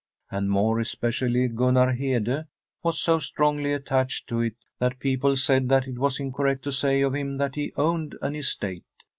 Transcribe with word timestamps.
And 0.31 0.49
more 0.49 0.79
especially 0.79 1.47
Gtmnar 1.47 1.95
Hede 1.95 2.45
was 2.81 2.99
so 2.99 3.19
strongly 3.19 3.71
at 3.75 3.85
tached 3.85 4.27
to 4.29 4.39
it 4.41 4.55
that 4.79 4.97
people 4.97 5.35
said 5.35 5.69
that 5.69 5.87
it 5.87 5.99
was 5.99 6.17
incor 6.17 6.45
rect 6.45 6.63
to 6.63 6.71
say 6.71 7.01
of 7.03 7.13
him 7.13 7.37
that 7.37 7.53
he 7.53 7.71
owned 7.77 8.15
an 8.19 8.35
estate. 8.35 8.83